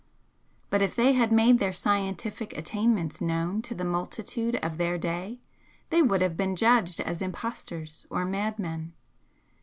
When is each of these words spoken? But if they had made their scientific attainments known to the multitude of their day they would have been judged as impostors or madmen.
But 0.71 0.81
if 0.81 0.95
they 0.95 1.13
had 1.13 1.31
made 1.31 1.59
their 1.59 1.71
scientific 1.71 2.57
attainments 2.57 3.21
known 3.21 3.61
to 3.61 3.75
the 3.75 3.85
multitude 3.85 4.55
of 4.63 4.79
their 4.79 4.97
day 4.97 5.41
they 5.91 6.01
would 6.01 6.23
have 6.23 6.35
been 6.35 6.55
judged 6.55 6.99
as 7.01 7.21
impostors 7.21 8.07
or 8.09 8.25
madmen. 8.25 8.93